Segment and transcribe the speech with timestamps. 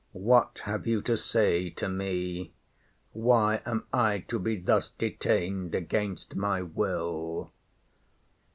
[0.17, 2.53] What have you to say to me?
[3.11, 7.51] Why am I to be thus detained against my will?